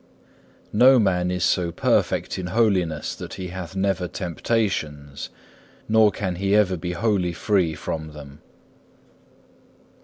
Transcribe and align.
No 0.73 0.97
man 0.97 1.29
is 1.29 1.43
so 1.43 1.71
perfect 1.71 2.39
in 2.39 2.47
holiness 2.47 3.13
that 3.13 3.35
he 3.35 3.49
hath 3.49 3.75
never 3.75 4.07
temptations, 4.07 5.29
nor 5.87 6.09
can 6.11 6.33
we 6.39 6.55
ever 6.55 6.75
be 6.75 6.93
wholly 6.93 7.33
free 7.33 7.75
from 7.75 8.13
them. 8.13 8.39